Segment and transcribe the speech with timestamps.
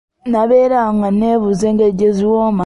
[0.31, 2.59] Nabeera awo nga neebuuza engeri gye ziwooma.